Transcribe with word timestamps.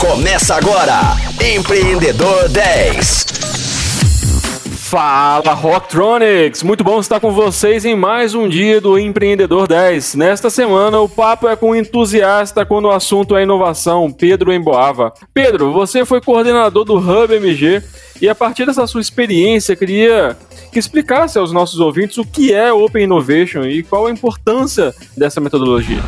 Começa 0.00 0.54
agora, 0.54 1.14
Empreendedor 1.54 2.48
10. 2.48 3.26
Fala 4.78 5.52
Rocktronics! 5.52 6.62
Muito 6.62 6.82
bom 6.82 6.98
estar 6.98 7.20
com 7.20 7.30
vocês 7.32 7.84
em 7.84 7.94
mais 7.94 8.34
um 8.34 8.48
dia 8.48 8.80
do 8.80 8.98
Empreendedor 8.98 9.68
10. 9.68 10.14
Nesta 10.14 10.48
semana 10.48 10.98
o 11.00 11.08
papo 11.08 11.46
é 11.46 11.54
com 11.54 11.76
entusiasta 11.76 12.64
quando 12.64 12.86
o 12.86 12.90
assunto 12.90 13.36
é 13.36 13.42
inovação, 13.42 14.10
Pedro 14.10 14.50
Emboava. 14.50 15.12
Pedro, 15.34 15.70
você 15.70 16.02
foi 16.06 16.22
coordenador 16.22 16.86
do 16.86 16.96
Hub 16.96 17.34
MG 17.34 17.82
e 18.22 18.28
a 18.28 18.34
partir 18.34 18.64
dessa 18.64 18.86
sua 18.86 19.02
experiência 19.02 19.76
queria 19.76 20.34
que 20.72 20.78
explicasse 20.78 21.38
aos 21.38 21.52
nossos 21.52 21.78
ouvintes 21.78 22.16
o 22.16 22.24
que 22.24 22.54
é 22.54 22.72
Open 22.72 23.04
Innovation 23.04 23.64
e 23.64 23.82
qual 23.82 24.06
a 24.06 24.10
importância 24.10 24.94
dessa 25.14 25.42
metodologia. 25.42 26.02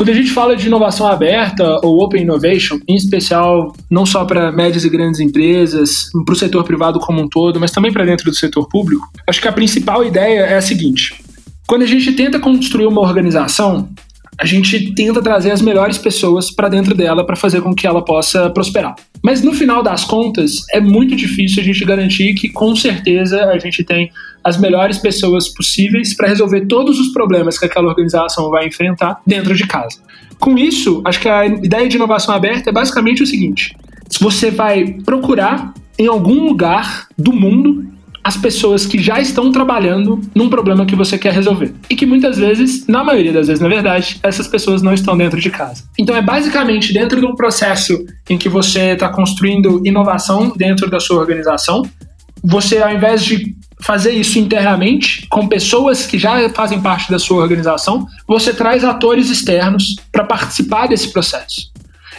Quando 0.00 0.08
a 0.08 0.14
gente 0.14 0.30
fala 0.30 0.56
de 0.56 0.66
inovação 0.66 1.06
aberta 1.06 1.78
ou 1.84 2.02
open 2.02 2.22
innovation, 2.22 2.78
em 2.88 2.94
especial 2.94 3.76
não 3.90 4.06
só 4.06 4.24
para 4.24 4.50
médias 4.50 4.82
e 4.82 4.88
grandes 4.88 5.20
empresas, 5.20 6.08
para 6.24 6.32
o 6.32 6.36
setor 6.36 6.64
privado 6.64 6.98
como 6.98 7.20
um 7.20 7.28
todo, 7.28 7.60
mas 7.60 7.70
também 7.70 7.92
para 7.92 8.06
dentro 8.06 8.30
do 8.30 8.34
setor 8.34 8.66
público, 8.66 9.06
acho 9.26 9.42
que 9.42 9.46
a 9.46 9.52
principal 9.52 10.02
ideia 10.02 10.40
é 10.40 10.56
a 10.56 10.62
seguinte: 10.62 11.22
quando 11.68 11.82
a 11.82 11.86
gente 11.86 12.12
tenta 12.12 12.40
construir 12.40 12.86
uma 12.86 13.02
organização, 13.02 13.90
a 14.38 14.46
gente 14.46 14.94
tenta 14.94 15.20
trazer 15.20 15.50
as 15.50 15.60
melhores 15.60 15.98
pessoas 15.98 16.50
para 16.50 16.70
dentro 16.70 16.94
dela 16.94 17.26
para 17.26 17.36
fazer 17.36 17.60
com 17.60 17.74
que 17.74 17.86
ela 17.86 18.02
possa 18.02 18.48
prosperar. 18.48 18.94
Mas 19.22 19.42
no 19.42 19.52
final 19.52 19.82
das 19.82 20.04
contas, 20.04 20.64
é 20.72 20.80
muito 20.80 21.14
difícil 21.14 21.62
a 21.62 21.64
gente 21.64 21.84
garantir 21.84 22.34
que 22.34 22.48
com 22.48 22.74
certeza 22.74 23.44
a 23.46 23.58
gente 23.58 23.84
tem 23.84 24.10
as 24.42 24.58
melhores 24.58 24.98
pessoas 24.98 25.48
possíveis 25.48 26.14
para 26.14 26.28
resolver 26.28 26.62
todos 26.62 26.98
os 26.98 27.12
problemas 27.12 27.58
que 27.58 27.66
aquela 27.66 27.88
organização 27.88 28.48
vai 28.50 28.66
enfrentar 28.66 29.20
dentro 29.26 29.54
de 29.54 29.66
casa. 29.66 29.98
Com 30.38 30.56
isso, 30.56 31.02
acho 31.04 31.20
que 31.20 31.28
a 31.28 31.46
ideia 31.46 31.86
de 31.86 31.96
inovação 31.96 32.34
aberta 32.34 32.70
é 32.70 32.72
basicamente 32.72 33.22
o 33.22 33.26
seguinte: 33.26 33.76
você 34.18 34.50
vai 34.50 34.96
procurar 35.04 35.74
em 35.98 36.06
algum 36.06 36.46
lugar 36.46 37.06
do 37.18 37.32
mundo 37.32 37.84
as 38.30 38.36
pessoas 38.36 38.86
que 38.86 39.02
já 39.02 39.20
estão 39.20 39.50
trabalhando 39.50 40.20
num 40.32 40.48
problema 40.48 40.86
que 40.86 40.94
você 40.94 41.18
quer 41.18 41.32
resolver. 41.32 41.74
E 41.90 41.96
que 41.96 42.06
muitas 42.06 42.38
vezes, 42.38 42.86
na 42.86 43.02
maioria 43.02 43.32
das 43.32 43.48
vezes, 43.48 43.60
na 43.60 43.68
verdade, 43.68 44.20
essas 44.22 44.46
pessoas 44.46 44.82
não 44.82 44.94
estão 44.94 45.18
dentro 45.18 45.40
de 45.40 45.50
casa. 45.50 45.82
Então 45.98 46.14
é 46.14 46.22
basicamente 46.22 46.92
dentro 46.92 47.18
de 47.18 47.26
um 47.26 47.34
processo 47.34 48.06
em 48.28 48.38
que 48.38 48.48
você 48.48 48.92
está 48.92 49.08
construindo 49.08 49.82
inovação 49.84 50.52
dentro 50.56 50.88
da 50.88 51.00
sua 51.00 51.18
organização, 51.18 51.82
você 52.40 52.78
ao 52.78 52.94
invés 52.94 53.24
de 53.24 53.56
fazer 53.80 54.12
isso 54.12 54.38
internamente 54.38 55.26
com 55.28 55.48
pessoas 55.48 56.06
que 56.06 56.16
já 56.16 56.48
fazem 56.50 56.80
parte 56.80 57.10
da 57.10 57.18
sua 57.18 57.42
organização, 57.42 58.06
você 58.28 58.54
traz 58.54 58.84
atores 58.84 59.28
externos 59.28 59.96
para 60.12 60.22
participar 60.22 60.86
desse 60.86 61.08
processo. 61.08 61.72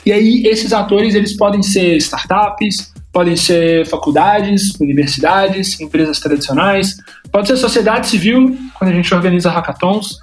E 0.05 0.11
aí 0.11 0.43
esses 0.45 0.73
atores 0.73 1.15
eles 1.15 1.37
podem 1.37 1.63
ser 1.63 1.95
startups, 1.97 2.91
podem 3.11 3.35
ser 3.35 3.85
faculdades, 3.87 4.73
universidades, 4.79 5.79
empresas 5.79 6.19
tradicionais, 6.19 6.97
pode 7.31 7.47
ser 7.47 7.57
sociedade 7.57 8.07
civil, 8.07 8.57
quando 8.77 8.91
a 8.91 8.93
gente 8.93 9.13
organiza 9.13 9.49
hackathons. 9.49 10.17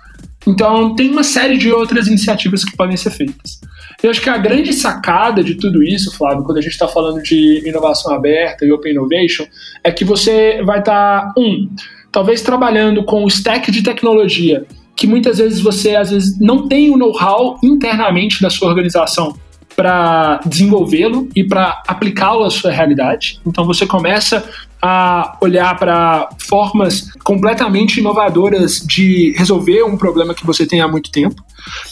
Então, 0.47 0.94
tem 0.94 1.11
uma 1.11 1.25
série 1.25 1.59
de 1.59 1.70
outras 1.70 2.06
iniciativas 2.06 2.64
que 2.64 2.77
podem 2.77 2.97
ser 2.97 3.11
feitas. 3.11 3.61
Eu 4.03 4.11
acho 4.11 4.20
que 4.20 4.31
a 4.31 4.39
grande 4.39 4.72
sacada 4.72 5.42
de 5.42 5.56
tudo 5.56 5.83
isso, 5.83 6.16
Flávio, 6.16 6.44
quando 6.44 6.59
a 6.59 6.61
gente 6.61 6.72
está 6.72 6.86
falando 6.86 7.20
de 7.22 7.69
inovação 7.69 8.14
aberta 8.14 8.64
e 8.64 8.72
open 8.72 8.92
innovation, 8.92 9.44
é 9.83 9.91
que 9.91 10.05
você 10.05 10.62
vai 10.62 10.78
estar, 10.78 11.33
tá, 11.33 11.34
um, 11.36 11.69
talvez 12.12 12.41
trabalhando 12.41 13.05
com 13.05 13.25
o 13.25 13.28
stack 13.28 13.70
de 13.70 13.83
tecnologia 13.83 14.64
que 14.98 15.06
muitas 15.06 15.39
vezes 15.39 15.61
você 15.61 15.94
às 15.94 16.11
vezes 16.11 16.39
não 16.41 16.66
tem 16.66 16.91
o 16.91 16.97
know-how 16.97 17.56
internamente 17.62 18.42
da 18.42 18.50
sua 18.50 18.69
organização 18.69 19.36
para 19.79 20.41
desenvolvê-lo 20.45 21.29
e 21.37 21.45
para 21.45 21.84
aplicá-lo 21.87 22.43
à 22.43 22.51
sua 22.51 22.73
realidade. 22.73 23.39
Então 23.47 23.65
você 23.65 23.87
começa 23.87 24.45
a 24.83 25.39
olhar 25.41 25.79
para 25.79 26.29
formas 26.37 27.12
completamente 27.23 28.00
inovadoras 28.00 28.84
de 28.84 29.33
resolver 29.37 29.84
um 29.84 29.97
problema 29.97 30.34
que 30.34 30.44
você 30.44 30.67
tem 30.67 30.81
há 30.81 30.88
muito 30.88 31.12
tempo. 31.12 31.41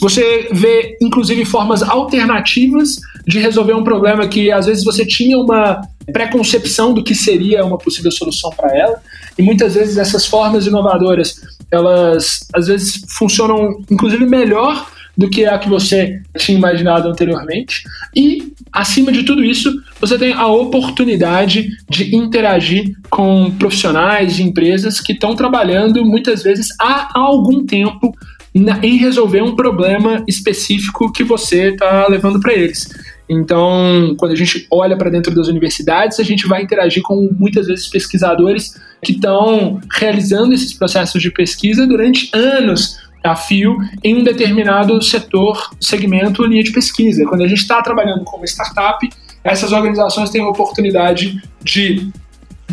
Você 0.01 0.49
vê, 0.51 0.97
inclusive, 1.01 1.45
formas 1.45 1.81
alternativas 1.81 2.97
de 3.25 3.39
resolver 3.39 3.73
um 3.73 3.85
problema 3.85 4.27
que 4.27 4.51
às 4.51 4.65
vezes 4.65 4.83
você 4.83 5.05
tinha 5.05 5.37
uma 5.37 5.79
preconcepção 6.11 6.93
do 6.93 7.01
que 7.01 7.15
seria 7.15 7.63
uma 7.63 7.77
possível 7.77 8.11
solução 8.11 8.49
para 8.49 8.77
ela. 8.77 9.01
E 9.37 9.41
muitas 9.41 9.75
vezes 9.75 9.97
essas 9.97 10.25
formas 10.25 10.67
inovadoras, 10.67 11.39
elas 11.71 12.39
às 12.53 12.67
vezes 12.67 13.01
funcionam, 13.17 13.81
inclusive, 13.89 14.25
melhor 14.25 14.89
do 15.17 15.29
que 15.29 15.45
a 15.45 15.57
que 15.57 15.67
você 15.67 16.21
tinha 16.37 16.57
imaginado 16.57 17.09
anteriormente. 17.09 17.83
E, 18.15 18.53
acima 18.71 19.11
de 19.11 19.23
tudo 19.23 19.43
isso, 19.43 19.73
você 19.99 20.17
tem 20.17 20.33
a 20.33 20.47
oportunidade 20.47 21.69
de 21.89 22.15
interagir 22.15 22.93
com 23.09 23.51
profissionais 23.57 24.35
de 24.35 24.43
empresas 24.43 25.01
que 25.01 25.13
estão 25.13 25.35
trabalhando 25.35 26.05
muitas 26.05 26.43
vezes 26.43 26.67
há 26.79 27.09
algum 27.15 27.65
tempo 27.65 28.13
na, 28.53 28.79
em 28.83 28.97
resolver 28.97 29.41
um 29.41 29.55
problema 29.55 30.23
específico 30.27 31.11
que 31.11 31.23
você 31.23 31.69
está 31.69 32.07
levando 32.07 32.39
para 32.39 32.53
eles. 32.53 32.87
Então, 33.29 34.15
quando 34.17 34.31
a 34.31 34.35
gente 34.35 34.65
olha 34.71 34.95
para 34.95 35.09
dentro 35.09 35.35
das 35.35 35.47
universidades, 35.47 36.19
a 36.19 36.23
gente 36.23 36.47
vai 36.47 36.61
interagir 36.61 37.03
com 37.03 37.29
muitas 37.37 37.67
vezes 37.67 37.87
pesquisadores 37.87 38.73
que 39.03 39.11
estão 39.11 39.81
realizando 39.93 40.53
esses 40.53 40.73
processos 40.73 41.21
de 41.21 41.29
pesquisa 41.29 41.85
durante 41.85 42.29
anos 42.33 42.97
a 43.27 43.35
fio 43.35 43.77
em 44.03 44.15
um 44.15 44.23
determinado 44.23 45.01
setor, 45.01 45.71
segmento, 45.79 46.43
linha 46.43 46.63
de 46.63 46.71
pesquisa. 46.71 47.25
Quando 47.25 47.43
a 47.43 47.47
gente 47.47 47.61
está 47.61 47.81
trabalhando 47.81 48.23
como 48.23 48.45
startup, 48.45 49.07
essas 49.43 49.71
organizações 49.71 50.29
têm 50.29 50.41
a 50.41 50.47
oportunidade 50.47 51.41
de 51.63 52.09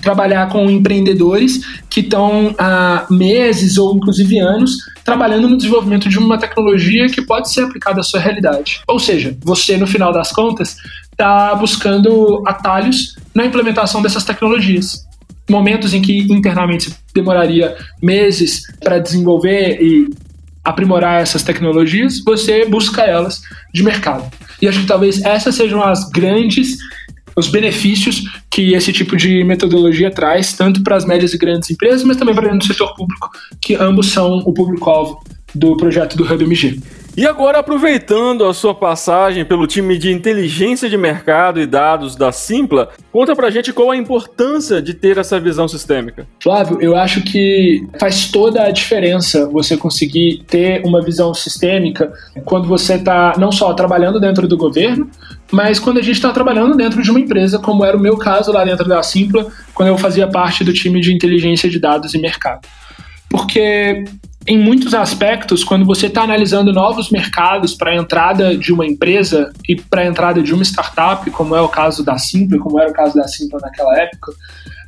trabalhar 0.02 0.48
com 0.48 0.68
empreendedores 0.70 1.60
que 1.88 2.00
estão 2.00 2.54
há 2.58 3.06
meses 3.10 3.78
ou 3.78 3.96
inclusive 3.96 4.38
anos 4.38 4.76
trabalhando 5.04 5.48
no 5.48 5.56
desenvolvimento 5.56 6.08
de 6.08 6.18
uma 6.18 6.38
tecnologia 6.38 7.06
que 7.08 7.22
pode 7.22 7.50
ser 7.52 7.62
aplicada 7.62 8.00
à 8.00 8.02
sua 8.02 8.20
realidade. 8.20 8.80
Ou 8.88 8.98
seja, 8.98 9.36
você, 9.42 9.76
no 9.76 9.86
final 9.86 10.12
das 10.12 10.32
contas, 10.32 10.76
está 11.12 11.54
buscando 11.54 12.42
atalhos 12.46 13.16
na 13.34 13.44
implementação 13.44 14.02
dessas 14.02 14.24
tecnologias. 14.24 15.06
Momentos 15.48 15.92
em 15.92 16.00
que 16.00 16.18
internamente 16.32 16.92
demoraria 17.14 17.76
meses 18.02 18.62
para 18.80 18.98
desenvolver 18.98 19.78
e 19.80 20.08
aprimorar 20.64 21.20
essas 21.20 21.42
tecnologias, 21.42 22.22
você 22.24 22.64
busca 22.64 23.02
elas 23.02 23.42
de 23.72 23.82
mercado. 23.82 24.30
E 24.62 24.66
acho 24.66 24.80
que 24.80 24.86
talvez 24.86 25.22
essas 25.22 25.54
sejam 25.54 25.82
as 25.82 26.08
grandes 26.08 26.78
os 27.36 27.48
benefícios 27.48 28.22
que 28.50 28.74
esse 28.74 28.92
tipo 28.92 29.16
de 29.16 29.42
metodologia 29.42 30.10
traz, 30.10 30.52
tanto 30.52 30.82
para 30.82 30.96
as 30.96 31.04
médias 31.04 31.34
e 31.34 31.38
grandes 31.38 31.70
empresas, 31.70 32.04
mas 32.04 32.16
também 32.16 32.34
para 32.34 32.56
do 32.56 32.64
setor 32.64 32.94
público, 32.94 33.28
que 33.60 33.74
ambos 33.74 34.06
são 34.12 34.38
o 34.38 34.52
público-alvo 34.52 35.20
do 35.54 35.76
projeto 35.76 36.16
do 36.16 36.24
HubMG. 36.24 36.80
E 37.16 37.24
agora, 37.28 37.60
aproveitando 37.60 38.44
a 38.44 38.52
sua 38.52 38.74
passagem 38.74 39.44
pelo 39.44 39.68
time 39.68 39.96
de 39.96 40.10
inteligência 40.10 40.90
de 40.90 40.96
mercado 40.96 41.60
e 41.60 41.66
dados 41.66 42.16
da 42.16 42.32
Simpla, 42.32 42.88
conta 43.12 43.36
pra 43.36 43.50
gente 43.50 43.72
qual 43.72 43.92
a 43.92 43.96
importância 43.96 44.82
de 44.82 44.94
ter 44.94 45.16
essa 45.16 45.38
visão 45.38 45.68
sistêmica. 45.68 46.26
Flávio, 46.42 46.78
eu 46.80 46.96
acho 46.96 47.22
que 47.22 47.86
faz 48.00 48.32
toda 48.32 48.64
a 48.64 48.70
diferença 48.72 49.48
você 49.48 49.76
conseguir 49.76 50.42
ter 50.48 50.84
uma 50.84 51.00
visão 51.00 51.32
sistêmica 51.32 52.12
quando 52.44 52.66
você 52.66 52.94
está 52.94 53.34
não 53.38 53.52
só 53.52 53.72
trabalhando 53.74 54.18
dentro 54.18 54.48
do 54.48 54.56
governo, 54.56 55.08
mas 55.52 55.78
quando 55.78 55.98
a 55.98 56.02
gente 56.02 56.16
está 56.16 56.32
trabalhando 56.32 56.76
dentro 56.76 57.00
de 57.00 57.12
uma 57.12 57.20
empresa, 57.20 57.60
como 57.60 57.84
era 57.84 57.96
o 57.96 58.00
meu 58.00 58.16
caso 58.16 58.50
lá 58.50 58.64
dentro 58.64 58.88
da 58.88 59.00
Simpla, 59.04 59.46
quando 59.72 59.88
eu 59.88 59.96
fazia 59.96 60.26
parte 60.26 60.64
do 60.64 60.72
time 60.72 61.00
de 61.00 61.14
inteligência 61.14 61.70
de 61.70 61.78
dados 61.78 62.12
e 62.12 62.18
mercado. 62.18 62.66
Porque 63.30 64.04
em 64.46 64.58
muitos 64.58 64.92
aspectos, 64.94 65.64
quando 65.64 65.86
você 65.86 66.06
está 66.06 66.22
analisando 66.22 66.72
novos 66.72 67.10
mercados 67.10 67.74
para 67.74 67.92
a 67.92 67.96
entrada 67.96 68.56
de 68.56 68.72
uma 68.72 68.86
empresa 68.86 69.52
e 69.68 69.76
para 69.76 70.02
a 70.02 70.06
entrada 70.06 70.42
de 70.42 70.52
uma 70.52 70.62
startup, 70.62 71.28
como 71.30 71.56
é 71.56 71.60
o 71.60 71.68
caso 71.68 72.04
da 72.04 72.18
Simpla, 72.18 72.58
como 72.58 72.78
era 72.78 72.90
o 72.90 72.92
caso 72.92 73.14
da 73.14 73.26
Simpla 73.26 73.58
naquela 73.62 73.96
época, 73.98 74.32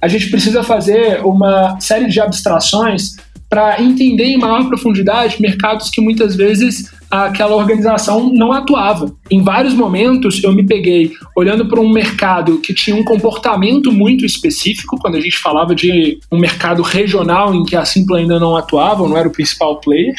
a 0.03 0.08
gente 0.08 0.29
precisa 0.31 0.62
fazer 0.62 1.25
uma 1.25 1.81
série 1.81 2.06
de 2.06 2.20
abstrações 2.20 3.17
para 3.49 3.81
entender 3.81 4.25
em 4.25 4.38
maior 4.38 4.67
profundidade 4.67 5.41
mercados 5.41 5.88
que 5.88 6.00
muitas 6.00 6.37
vezes 6.37 6.93
aquela 7.25 7.57
organização 7.57 8.33
não 8.33 8.53
atuava. 8.53 9.15
Em 9.31 9.43
vários 9.43 9.75
momentos 9.75 10.43
eu 10.43 10.53
me 10.53 10.65
peguei 10.65 11.13
olhando 11.37 11.67
para 11.67 11.81
um 11.81 11.91
mercado 11.91 12.59
que 12.59 12.75
tinha 12.75 12.95
um 12.95 13.05
comportamento 13.05 13.91
muito 13.91 14.25
específico, 14.25 14.99
quando 15.01 15.17
a 15.17 15.21
gente 15.21 15.39
falava 15.39 15.75
de 15.75 16.19
um 16.31 16.39
mercado 16.39 16.83
regional 16.83 17.55
em 17.55 17.65
que 17.65 17.75
a 17.75 17.85
Simpla 17.85 18.19
ainda 18.19 18.39
não 18.39 18.57
atuava, 18.57 19.09
não 19.09 19.17
era 19.17 19.29
o 19.29 19.33
principal 19.33 19.81
player. 19.81 20.15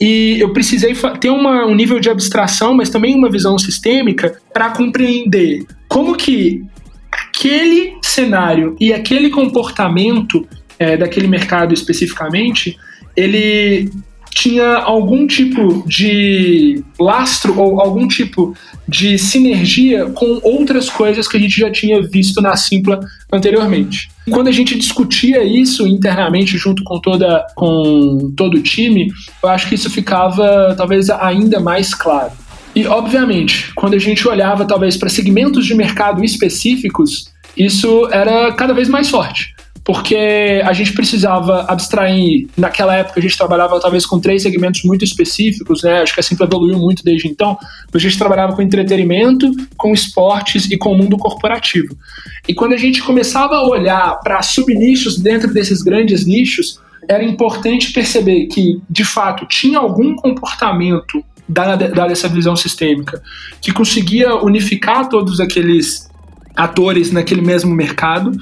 E 0.00 0.38
eu 0.40 0.52
precisei 0.52 0.94
ter 1.20 1.30
uma, 1.30 1.66
um 1.66 1.74
nível 1.74 2.00
de 2.00 2.08
abstração, 2.08 2.74
mas 2.74 2.88
também 2.88 3.14
uma 3.14 3.30
visão 3.30 3.58
sistêmica 3.58 4.40
para 4.52 4.70
compreender 4.70 5.66
como 5.88 6.16
que 6.16 6.64
aquele 7.12 7.98
cenário 8.02 8.76
e 8.80 8.92
aquele 8.92 9.28
comportamento 9.28 10.46
é, 10.78 10.96
daquele 10.96 11.28
mercado 11.28 11.74
especificamente, 11.74 12.78
ele 13.14 13.90
tinha 14.34 14.76
algum 14.76 15.26
tipo 15.26 15.84
de 15.86 16.82
lastro 16.98 17.58
ou 17.58 17.80
algum 17.80 18.06
tipo 18.06 18.54
de 18.88 19.18
sinergia 19.18 20.06
com 20.10 20.40
outras 20.42 20.88
coisas 20.88 21.28
que 21.28 21.36
a 21.36 21.40
gente 21.40 21.58
já 21.58 21.70
tinha 21.70 22.00
visto 22.02 22.40
na 22.40 22.56
Simpla 22.56 23.00
anteriormente. 23.32 24.10
Quando 24.30 24.48
a 24.48 24.52
gente 24.52 24.78
discutia 24.78 25.42
isso 25.42 25.86
internamente 25.86 26.56
junto 26.56 26.84
com 26.84 27.00
toda 27.00 27.44
com 27.54 28.32
todo 28.36 28.58
o 28.58 28.62
time, 28.62 29.08
eu 29.42 29.48
acho 29.48 29.68
que 29.68 29.74
isso 29.74 29.90
ficava 29.90 30.74
talvez 30.76 31.10
ainda 31.10 31.58
mais 31.58 31.94
claro. 31.94 32.32
E 32.74 32.86
obviamente, 32.86 33.72
quando 33.74 33.94
a 33.94 33.98
gente 33.98 34.26
olhava 34.28 34.64
talvez 34.64 34.96
para 34.96 35.08
segmentos 35.08 35.66
de 35.66 35.74
mercado 35.74 36.24
específicos, 36.24 37.32
isso 37.56 38.08
era 38.12 38.52
cada 38.52 38.72
vez 38.72 38.88
mais 38.88 39.10
forte 39.10 39.54
porque 39.84 40.60
a 40.64 40.72
gente 40.72 40.92
precisava 40.92 41.64
abstrair. 41.68 42.48
Naquela 42.56 42.94
época 42.94 43.18
a 43.18 43.22
gente 43.22 43.36
trabalhava 43.36 43.80
talvez 43.80 44.04
com 44.04 44.20
três 44.20 44.42
segmentos 44.42 44.82
muito 44.84 45.04
específicos, 45.04 45.82
né? 45.82 46.02
Acho 46.02 46.14
que 46.14 46.20
a 46.20 46.22
Simpla 46.22 46.46
evoluiu 46.46 46.78
muito 46.78 47.02
desde 47.02 47.28
então. 47.28 47.58
A 47.92 47.98
gente 47.98 48.18
trabalhava 48.18 48.54
com 48.54 48.62
entretenimento, 48.62 49.50
com 49.76 49.92
esportes 49.92 50.70
e 50.70 50.76
com 50.76 50.92
o 50.92 50.96
mundo 50.98 51.16
corporativo. 51.16 51.96
E 52.46 52.54
quando 52.54 52.74
a 52.74 52.76
gente 52.76 53.02
começava 53.02 53.54
a 53.56 53.66
olhar 53.66 54.20
para 54.22 54.42
subnichos 54.42 55.18
dentro 55.18 55.52
desses 55.52 55.82
grandes 55.82 56.26
nichos, 56.26 56.78
era 57.08 57.24
importante 57.24 57.92
perceber 57.92 58.46
que, 58.46 58.80
de 58.88 59.04
fato, 59.04 59.46
tinha 59.46 59.78
algum 59.78 60.14
comportamento 60.14 61.24
dada, 61.48 61.88
dada 61.88 62.12
essa 62.12 62.28
visão 62.28 62.54
sistêmica 62.54 63.22
que 63.60 63.72
conseguia 63.72 64.36
unificar 64.36 65.08
todos 65.08 65.40
aqueles 65.40 66.09
atores 66.60 67.10
naquele 67.10 67.40
mesmo 67.40 67.74
mercado, 67.74 68.32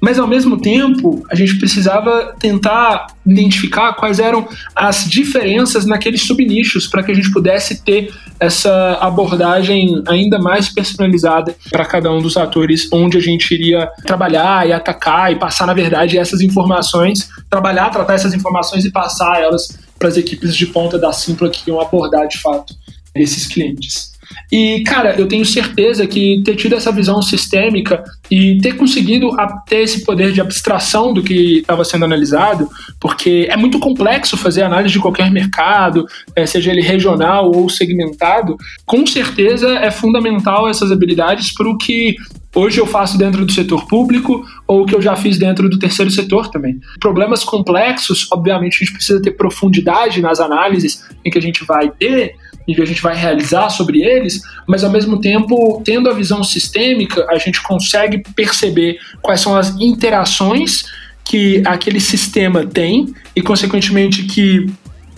mas 0.00 0.18
ao 0.18 0.26
mesmo 0.26 0.60
tempo 0.60 1.24
a 1.30 1.34
gente 1.34 1.58
precisava 1.58 2.34
tentar 2.40 3.06
identificar 3.26 3.92
quais 3.92 4.18
eram 4.18 4.48
as 4.74 5.08
diferenças 5.08 5.86
naqueles 5.86 6.22
subnichos 6.22 6.86
para 6.86 7.02
que 7.02 7.12
a 7.12 7.14
gente 7.14 7.30
pudesse 7.30 7.82
ter 7.84 8.12
essa 8.40 8.98
abordagem 9.00 10.02
ainda 10.06 10.38
mais 10.38 10.68
personalizada 10.68 11.54
para 11.70 11.84
cada 11.84 12.10
um 12.10 12.20
dos 12.20 12.36
atores, 12.36 12.88
onde 12.92 13.16
a 13.16 13.20
gente 13.20 13.52
iria 13.52 13.88
trabalhar 14.04 14.68
e 14.68 14.72
atacar 14.72 15.32
e 15.32 15.36
passar, 15.36 15.66
na 15.66 15.74
verdade, 15.74 16.18
essas 16.18 16.40
informações, 16.40 17.28
trabalhar, 17.50 17.90
tratar 17.90 18.14
essas 18.14 18.34
informações 18.34 18.84
e 18.84 18.90
passar 18.90 19.40
elas 19.40 19.68
para 19.98 20.08
as 20.08 20.16
equipes 20.16 20.56
de 20.56 20.66
ponta 20.66 20.98
da 20.98 21.12
Simpla 21.12 21.50
que 21.50 21.68
iam 21.68 21.80
abordar 21.80 22.26
de 22.28 22.38
fato 22.38 22.74
esses 23.14 23.46
clientes. 23.46 24.17
E, 24.50 24.82
cara, 24.82 25.14
eu 25.18 25.26
tenho 25.26 25.44
certeza 25.44 26.06
que 26.06 26.42
ter 26.44 26.56
tido 26.56 26.74
essa 26.74 26.90
visão 26.90 27.20
sistêmica 27.20 28.02
e 28.30 28.58
ter 28.62 28.76
conseguido 28.76 29.30
ter 29.66 29.82
esse 29.82 30.04
poder 30.04 30.32
de 30.32 30.40
abstração 30.40 31.12
do 31.12 31.22
que 31.22 31.58
estava 31.58 31.84
sendo 31.84 32.04
analisado, 32.04 32.68
porque 33.00 33.46
é 33.50 33.56
muito 33.56 33.78
complexo 33.78 34.36
fazer 34.36 34.62
análise 34.62 34.92
de 34.92 35.00
qualquer 35.00 35.30
mercado, 35.30 36.06
eh, 36.34 36.46
seja 36.46 36.72
ele 36.72 36.82
regional 36.82 37.50
ou 37.50 37.68
segmentado, 37.68 38.56
com 38.86 39.06
certeza 39.06 39.68
é 39.78 39.90
fundamental 39.90 40.68
essas 40.68 40.90
habilidades 40.90 41.52
para 41.52 41.68
o 41.68 41.76
que 41.76 42.16
hoje 42.54 42.80
eu 42.80 42.86
faço 42.86 43.18
dentro 43.18 43.44
do 43.44 43.52
setor 43.52 43.86
público 43.86 44.44
ou 44.66 44.84
que 44.84 44.94
eu 44.94 45.00
já 45.00 45.14
fiz 45.14 45.38
dentro 45.38 45.68
do 45.68 45.78
terceiro 45.78 46.10
setor 46.10 46.50
também. 46.50 46.80
Problemas 47.00 47.44
complexos, 47.44 48.26
obviamente, 48.32 48.76
a 48.76 48.78
gente 48.78 48.92
precisa 48.92 49.20
ter 49.20 49.32
profundidade 49.32 50.20
nas 50.20 50.40
análises 50.40 51.04
em 51.24 51.30
que 51.30 51.38
a 51.38 51.42
gente 51.42 51.64
vai 51.64 51.90
ter, 51.90 52.34
e 52.68 52.74
que 52.74 52.82
a 52.82 52.84
gente 52.84 53.00
vai 53.00 53.16
realizar 53.16 53.70
sobre 53.70 54.02
eles, 54.02 54.42
mas 54.66 54.84
ao 54.84 54.90
mesmo 54.90 55.18
tempo, 55.18 55.80
tendo 55.82 56.10
a 56.10 56.12
visão 56.12 56.44
sistêmica, 56.44 57.26
a 57.30 57.38
gente 57.38 57.62
consegue 57.62 58.22
perceber 58.36 58.98
quais 59.22 59.40
são 59.40 59.56
as 59.56 59.74
interações 59.80 60.84
que 61.24 61.62
aquele 61.66 61.98
sistema 61.98 62.66
tem 62.66 63.12
e, 63.34 63.40
consequentemente, 63.40 64.24
que 64.24 64.66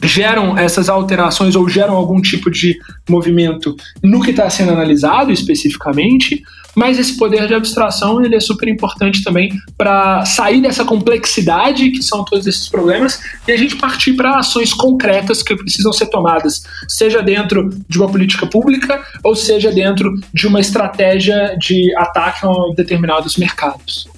geram 0.03 0.57
essas 0.57 0.89
alterações 0.89 1.55
ou 1.55 1.69
geram 1.69 1.95
algum 1.95 2.21
tipo 2.21 2.51
de 2.51 2.79
movimento 3.09 3.77
no 4.03 4.21
que 4.23 4.31
está 4.31 4.49
sendo 4.49 4.73
analisado 4.73 5.31
especificamente, 5.31 6.43
mas 6.75 6.99
esse 6.99 7.17
poder 7.17 7.47
de 7.47 7.55
abstração 7.55 8.25
ele 8.25 8.37
é 8.37 8.41
super 8.41 8.69
importante 8.69 9.23
também 9.23 9.51
para 9.77 10.25
sair 10.25 10.61
dessa 10.61 10.85
complexidade 10.85 11.91
que 11.91 12.03
são 12.03 12.25
todos 12.25 12.47
esses 12.47 12.69
problemas 12.69 13.21
e 13.47 13.53
a 13.53 13.57
gente 13.57 13.77
partir 13.77 14.15
para 14.15 14.39
ações 14.39 14.73
concretas 14.73 15.43
que 15.43 15.57
precisam 15.57 15.93
ser 15.93 16.07
tomadas, 16.07 16.63
seja 16.89 17.23
dentro 17.23 17.71
de 17.89 17.99
uma 17.99 18.11
política 18.11 18.47
pública 18.47 19.03
ou 19.23 19.35
seja 19.35 19.71
dentro 19.71 20.13
de 20.33 20.47
uma 20.47 20.61
estratégia 20.61 21.57
de 21.59 21.95
ataque 21.97 22.47
a 22.47 22.75
determinados 22.75 23.37
mercados. 23.37 24.09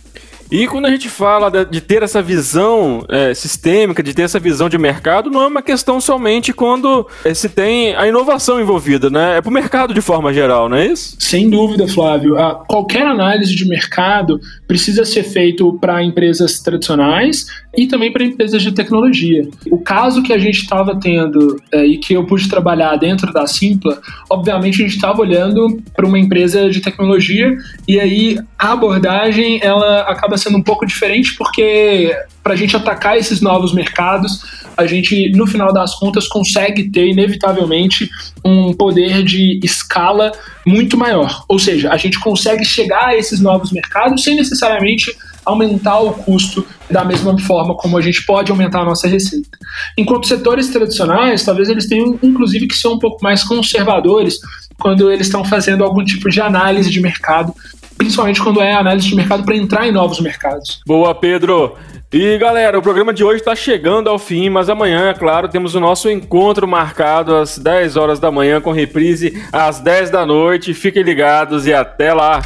E 0.53 0.67
quando 0.67 0.85
a 0.85 0.91
gente 0.91 1.09
fala 1.09 1.51
de, 1.51 1.65
de 1.65 1.81
ter 1.81 2.03
essa 2.03 2.21
visão 2.21 3.07
é, 3.09 3.33
sistêmica, 3.33 4.03
de 4.03 4.13
ter 4.13 4.21
essa 4.21 4.39
visão 4.39 4.69
de 4.69 4.77
mercado, 4.77 5.31
não 5.31 5.41
é 5.41 5.47
uma 5.47 5.63
questão 5.63 5.99
somente 5.99 6.53
quando 6.53 7.09
é, 7.25 7.33
se 7.33 7.49
tem 7.49 7.97
a 7.97 8.07
inovação 8.07 8.61
envolvida, 8.61 9.09
né? 9.09 9.39
É 9.39 9.41
para 9.41 9.49
o 9.49 9.53
mercado 9.53 9.95
de 9.95 10.03
forma 10.03 10.31
geral, 10.31 10.69
não 10.69 10.77
é 10.77 10.89
isso? 10.89 11.17
Sem 11.19 11.49
dúvida, 11.49 11.89
Flávio. 11.89 12.39
A, 12.39 12.55
qualquer 12.67 13.07
análise 13.07 13.55
de 13.57 13.67
mercado 13.67 14.39
precisa 14.69 15.07
ser 15.07 15.23
feito 15.23 15.73
para 15.81 16.05
empresas 16.05 16.61
tradicionais 16.61 17.47
e 17.77 17.87
também 17.87 18.13
para 18.13 18.25
empresas 18.25 18.63
de 18.63 18.73
tecnologia. 18.73 19.49
O 19.71 19.79
caso 19.79 20.23
que 20.23 20.33
a 20.33 20.39
gente 20.39 20.59
estava 20.59 20.99
tendo 20.99 21.61
é, 21.73 21.85
e 21.85 21.99
que 21.99 22.15
eu 22.15 22.25
pude 22.25 22.49
trabalhar 22.49 22.97
dentro 22.97 23.33
da 23.33 23.47
Simpla, 23.47 24.01
obviamente 24.29 24.83
a 24.83 24.85
gente 24.87 24.97
estava 24.97 25.21
olhando 25.21 25.83
para 25.95 26.07
uma 26.07 26.19
empresa 26.19 26.69
de 26.71 26.81
tecnologia 26.81 27.57
e 27.89 27.99
aí 27.99 28.39
a 28.59 28.73
abordagem 28.73 29.59
ela 29.63 30.03
acaba 30.03 30.37
sendo 30.37 30.59
um 30.59 30.63
pouco 30.63 30.87
diferente 30.87 31.35
porque 31.37 32.15
para 32.43 32.55
a 32.55 32.57
gente 32.57 32.77
atacar 32.77 33.17
esses 33.17 33.41
novos 33.41 33.73
mercados, 33.73 34.43
a 34.77 34.87
gente, 34.87 35.31
no 35.31 35.47
final 35.47 35.73
das 35.73 35.95
contas, 35.95 36.27
consegue 36.27 36.91
ter, 36.91 37.07
inevitavelmente, 37.07 38.11
um 38.45 38.73
poder 38.73 39.23
de 39.23 39.61
escala 39.63 40.33
muito 40.67 40.97
maior. 40.97 41.45
Ou 41.49 41.59
seja, 41.59 41.91
a 41.91 41.97
gente 41.97 42.19
consegue 42.19 42.65
chegar 42.65 43.09
a 43.09 43.17
esses 43.17 43.41
novos 43.41 43.71
mercados 43.71 44.25
sem 44.25 44.35
necessariamente 44.35 45.17
aumentar 45.45 46.01
o 46.01 46.13
custo 46.13 46.67
da 46.91 47.05
mesma 47.05 47.39
forma 47.39 47.75
como 47.75 47.99
a 47.99 48.01
gente 48.01 48.25
pode 48.25 48.51
aumentar 48.51 48.81
a 48.81 48.85
nossa 48.85 49.09
receita. 49.09 49.59
Enquanto 49.97 50.27
setores 50.27 50.69
tradicionais, 50.69 51.45
talvez 51.45 51.69
eles 51.69 51.87
tenham, 51.87 52.19
inclusive, 52.23 52.67
que 52.67 52.77
ser 52.77 52.89
um 52.89 52.99
pouco 52.99 53.23
mais 53.23 53.43
conservadores 53.45 54.39
quando 54.79 55.11
eles 55.11 55.27
estão 55.27 55.45
fazendo 55.45 55.85
algum 55.85 56.05
tipo 56.05 56.29
de 56.29 56.41
análise 56.41 56.91
de 56.91 57.01
mercado 57.01 57.55
principalmente 57.97 58.43
quando 58.43 58.61
é 58.61 58.73
análise 58.75 59.09
de 59.09 59.15
mercado 59.15 59.45
para 59.45 59.55
entrar 59.55 59.87
em 59.87 59.93
novos 59.93 60.19
mercados. 60.19 60.81
Boa, 60.85 61.15
Pedro. 61.15 61.77
E 62.13 62.37
galera, 62.37 62.79
o 62.79 62.83
programa 62.83 63.13
de 63.15 63.25
hoje 63.25 63.39
está 63.39 63.55
chegando 63.57 64.11
ao 64.11 64.19
fim, 64.19 64.51
mas 64.51 64.69
amanhã, 64.69 65.09
é 65.09 65.15
claro, 65.15 65.49
temos 65.49 65.75
o 65.75 65.81
nosso 65.81 66.11
encontro 66.11 66.69
marcado 66.69 67.35
às 67.35 67.57
10 67.57 67.97
horas 67.97 68.21
da 68.21 68.31
manhã, 68.31 68.61
com 68.61 68.71
reprise 68.71 69.43
às 69.51 69.81
10 69.81 70.11
da 70.11 70.27
noite. 70.27 70.75
Fiquem 70.75 71.03
ligados 71.03 71.67
e 71.67 71.73
até 71.73 72.13
lá. 72.13 72.43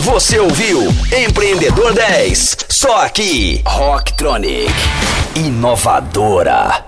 Você 0.00 0.38
ouviu 0.38 0.80
Empreendedor 1.12 1.92
10, 1.92 2.56
só 2.68 3.02
aqui, 3.02 3.60
Rocktronic, 3.66 4.72
inovadora. 5.34 6.87